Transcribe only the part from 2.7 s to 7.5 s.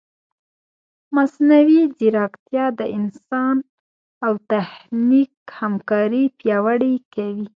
د انسان او تخنیک همکاري پیاوړې کوي.